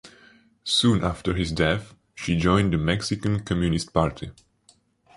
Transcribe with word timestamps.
Soon 0.63 1.03
after 1.03 1.35
his 1.35 1.51
death, 1.51 1.93
she 2.15 2.35
joined 2.35 2.73
the 2.73 2.79
Mexican 2.79 3.41
Communist 3.41 3.93
Party. 3.93 4.31